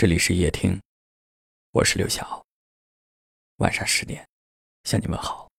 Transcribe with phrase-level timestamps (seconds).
[0.00, 0.80] 这里是夜听，
[1.72, 2.46] 我是刘晓。
[3.56, 4.24] 晚上十点，
[4.84, 5.50] 向你们好。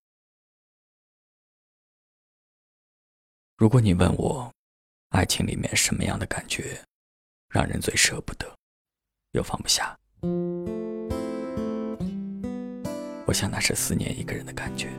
[3.58, 4.50] 如果你问我，
[5.10, 6.82] 爱情里面什么样的感觉
[7.50, 8.50] 让人最舍不得，
[9.32, 10.00] 又放不下？
[13.28, 14.90] 我想那是思念一个人的感觉。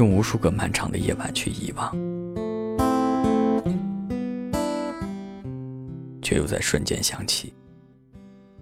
[0.00, 1.94] 用无数个漫长的夜晚去遗忘，
[6.22, 7.52] 却又在瞬间想起，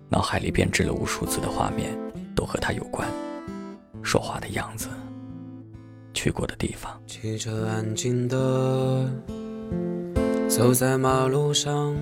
[0.09, 1.97] 脑海里编织了无数次的画面，
[2.35, 3.09] 都和他有关。
[4.03, 4.89] 说话的样子，
[6.13, 7.01] 去过的地方。
[7.07, 9.09] 骑着安静的
[10.49, 11.97] 走在马路上，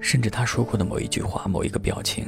[0.00, 2.26] 甚至他说过的某一句话、某一个表情，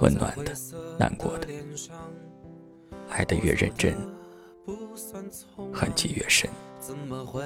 [0.00, 0.52] 温暖的、
[1.00, 1.48] 难过的。
[3.08, 3.94] 爱得越认真，
[5.72, 6.50] 痕迹越深。
[6.78, 7.42] 怎么会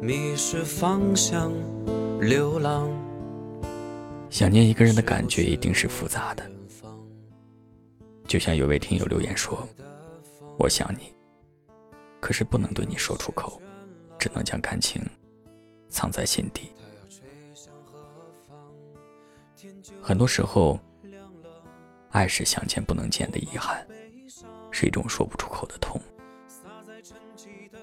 [0.00, 1.52] 迷失方向，
[2.20, 2.90] 流浪？
[4.28, 6.44] 想念一个人的感觉一定是复杂的。
[8.26, 9.66] 就像有位听友留言说
[10.58, 11.14] ：“我想你，
[12.20, 13.62] 可是不能对你说出口，
[14.18, 15.00] 只能将感情
[15.88, 16.72] 藏在心底。”
[20.02, 20.78] 很多时候，
[22.10, 23.86] 爱是想见不能见的遗憾。
[24.78, 25.98] 是一种说不出口的痛，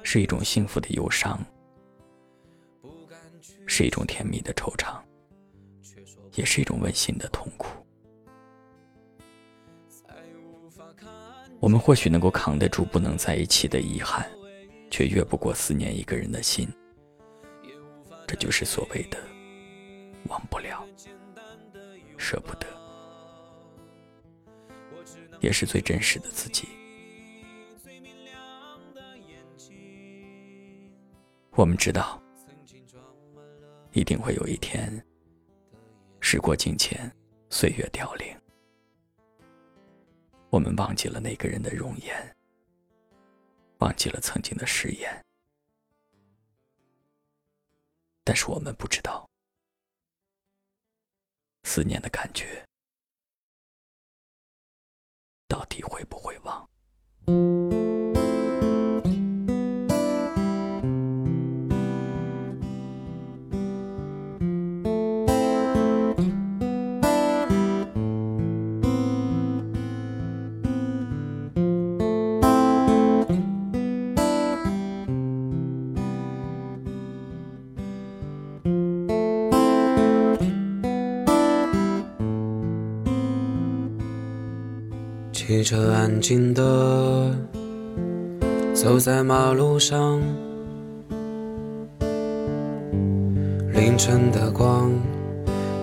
[0.03, 1.43] 是一种幸福的忧伤，
[3.65, 5.01] 是一种甜蜜的惆怅，
[6.35, 7.83] 也是一种温馨的痛苦。
[11.59, 14.29] 我们或许能够扛得住不能在一起的遗憾，
[14.91, 16.71] 却越不过思念一个人的心。
[18.27, 19.17] 这就是所谓的
[20.27, 20.85] 忘不了，
[22.19, 22.67] 舍不得，
[25.39, 26.67] 也是最真实的自己。
[31.55, 32.19] 我们知道，
[33.91, 34.91] 一定会有一天，
[36.19, 37.15] 时过境迁，
[37.51, 38.35] 岁月凋零，
[40.49, 42.35] 我们忘记了那个人的容颜，
[43.77, 45.23] 忘记了曾经的誓言，
[48.23, 49.29] 但是我们不知道，
[51.65, 52.67] 思念的感觉
[55.47, 56.67] 到底会不会忘。
[85.45, 87.29] 骑着安静的
[88.73, 90.21] 走在马路上，
[93.73, 94.89] 凌晨的光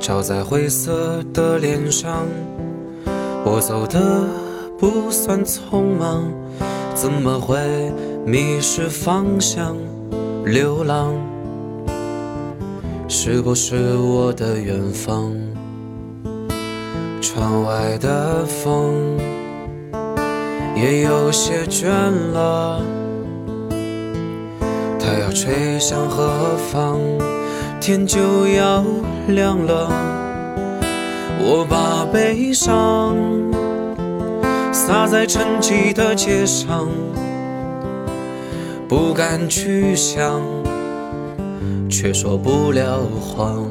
[0.00, 2.26] 照在灰色的脸上。
[3.44, 4.24] 我走的
[4.78, 6.32] 不算匆忙，
[6.94, 7.58] 怎么会
[8.24, 9.76] 迷失方向？
[10.46, 11.12] 流浪
[13.08, 15.34] 是不是我的远方？
[17.20, 19.20] 窗外的风。
[20.74, 21.88] 也有些倦
[22.32, 22.80] 了，
[24.98, 26.98] 它要吹向何方？
[27.80, 28.84] 天就要
[29.28, 29.90] 亮了，
[31.38, 33.16] 我把悲伤
[34.70, 36.88] 洒在沉寂的街上，
[38.86, 40.42] 不敢去想，
[41.88, 43.64] 却说不了谎，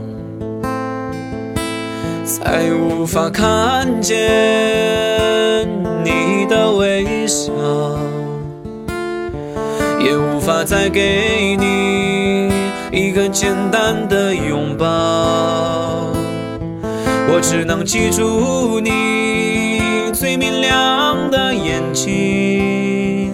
[2.29, 4.15] 再无法看见。
[6.03, 7.51] 你的微笑，
[9.99, 12.51] 也无法再给你
[12.91, 14.85] 一个简单的拥抱。
[17.31, 19.81] 我只能记住你
[20.13, 23.33] 最明亮的眼睛，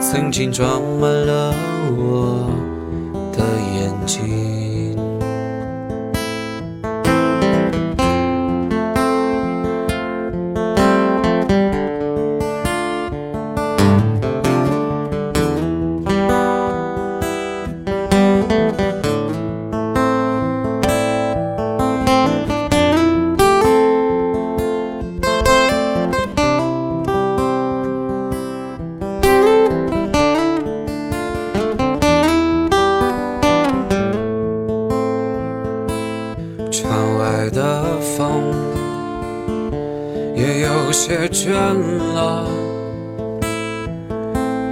[0.00, 1.52] 曾经装满了
[1.96, 2.48] 我
[3.32, 3.42] 的
[3.74, 4.37] 眼睛。
[40.38, 41.50] 也有些倦
[42.14, 42.46] 了，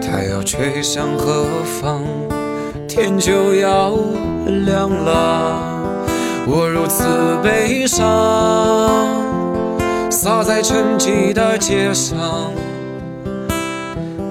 [0.00, 1.44] 它要吹向何
[1.82, 2.04] 方？
[2.86, 3.96] 天就要
[4.64, 5.58] 亮了，
[6.46, 7.04] 我如此
[7.42, 8.06] 悲伤，
[10.08, 12.16] 洒在沉寂的街上，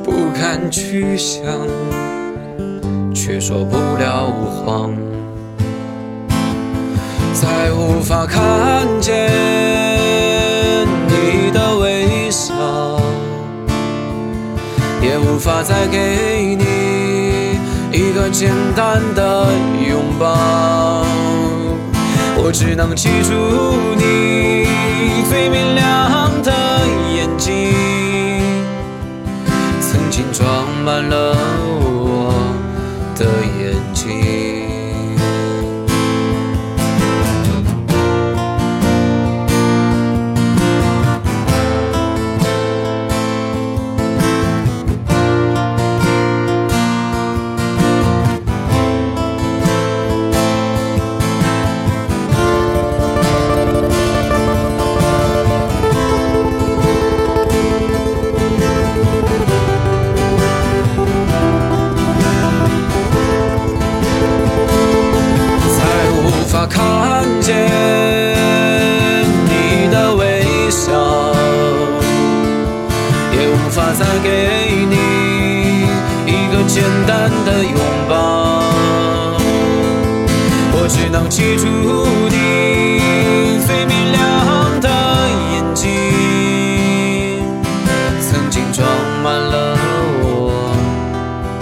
[0.06, 1.44] 不堪去想，
[3.14, 4.32] 却说不了
[4.64, 4.96] 谎，
[7.34, 9.85] 再无法看见
[15.36, 17.60] 无法再给你。
[17.92, 19.48] 一个简单的
[19.86, 21.06] 拥抱，
[22.38, 23.34] 我只能记住
[23.98, 24.66] 你
[25.30, 25.75] 最明
[67.46, 67.56] 见
[69.46, 70.92] 你的微笑
[73.32, 74.28] 也无法再给
[74.90, 74.96] 你
[76.26, 77.78] 一个简单的拥
[78.10, 78.64] 抱。
[80.74, 81.68] 我只能记住
[82.32, 84.90] 你最明亮的
[85.52, 85.86] 眼睛
[88.22, 88.88] 曾经装
[89.24, 89.78] 满了
[90.24, 90.76] 我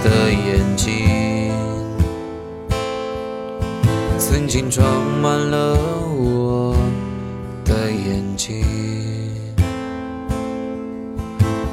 [0.02, 1.33] 的眼睛。
[4.44, 5.74] 曾经装满了
[6.18, 6.76] 我
[7.64, 8.62] 的眼睛，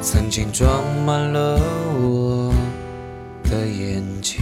[0.00, 1.60] 曾经装满了
[2.00, 2.50] 我。
[3.44, 4.40] 的眼睛，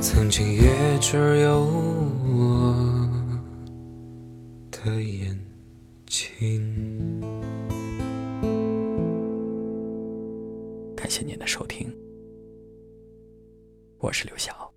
[0.00, 2.74] 曾经也只有我
[4.70, 5.38] 的眼
[6.06, 7.20] 睛。
[10.96, 11.94] 感谢您的收听，
[13.98, 14.67] 我是刘晓。